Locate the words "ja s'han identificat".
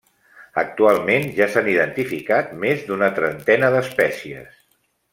1.41-2.57